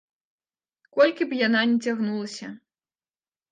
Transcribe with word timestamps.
Колькі 0.99 1.27
б 1.35 1.39
яна 1.41 1.61
не 1.75 1.91
цягнулася. 1.91 2.47